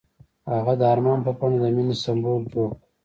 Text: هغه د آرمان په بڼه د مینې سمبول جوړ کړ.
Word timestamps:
هغه 0.53 0.73
د 0.79 0.81
آرمان 0.93 1.19
په 1.25 1.31
بڼه 1.37 1.57
د 1.61 1.65
مینې 1.75 1.95
سمبول 2.03 2.41
جوړ 2.53 2.69
کړ. 2.71 2.81